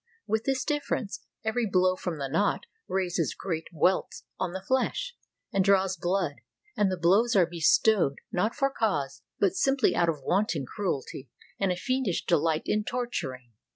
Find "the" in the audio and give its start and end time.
2.17-2.27, 4.51-4.63, 6.91-6.97